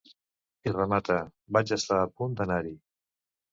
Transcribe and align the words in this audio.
I 0.69 0.73
remata: 0.77 1.17
Vaig 1.59 1.75
estar 1.77 2.01
a 2.07 2.11
punt 2.17 2.35
d’anar-hi. 2.43 2.75